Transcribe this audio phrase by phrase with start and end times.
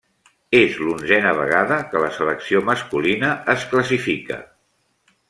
[0.59, 4.41] És l'onzena vegada que la selecció masculina es classifica.